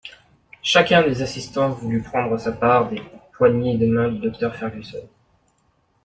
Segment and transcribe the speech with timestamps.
[0.63, 2.99] Chacun des assistants voulut prendre sa part des
[3.33, 5.07] poignées de main du docteur Fergusson.